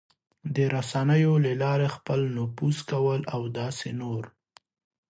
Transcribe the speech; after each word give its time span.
د 0.55 0.57
رسنیو 0.75 1.33
له 1.45 1.53
لارې 1.63 1.87
خپل 1.95 2.19
نفوذ 2.37 2.77
کول 2.91 3.21
او 3.35 3.41
داسې 3.59 3.89
نور... 4.01 4.23